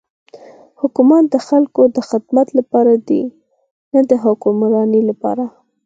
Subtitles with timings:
[0.81, 3.21] حکومت د خلکو د خدمت لپاره دی
[3.93, 5.45] نه د حکمرانی لپاره.